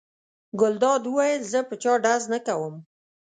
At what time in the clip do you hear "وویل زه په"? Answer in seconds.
1.07-1.75